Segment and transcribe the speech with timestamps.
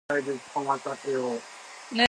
[0.09, 1.41] 沬